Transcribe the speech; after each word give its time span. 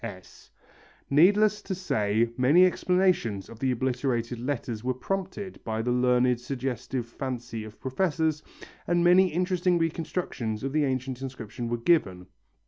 S. 0.03 0.49
Needless 1.11 1.61
to 1.61 1.75
say 1.75 2.31
many 2.35 2.65
explanations 2.65 3.49
of 3.49 3.59
the 3.59 3.69
obliterated 3.69 4.39
letters 4.39 4.83
were 4.83 4.95
prompted 4.95 5.63
by 5.63 5.83
the 5.83 5.91
learned 5.91 6.39
suggestive 6.41 7.05
fancy 7.05 7.63
of 7.63 7.79
professors, 7.79 8.41
and 8.87 9.03
many 9.03 9.27
interesting 9.31 9.77
reconstructions 9.77 10.63
of 10.63 10.73
the 10.73 10.85
ancient 10.85 11.21
inscription 11.21 11.67
were 11.69 11.77
given. 11.77 12.25